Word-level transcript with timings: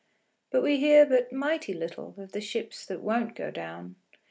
But 0.49 0.63
we 0.63 0.77
hear 0.79 1.05
but 1.05 1.31
mighty 1.31 1.75
little 1.75 2.15
Of 2.17 2.31
the 2.31 2.41
ships 2.41 2.87
that 2.87 3.01
won't 3.03 3.35
go 3.35 3.51
down. 3.51 3.97